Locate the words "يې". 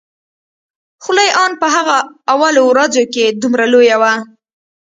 1.27-1.31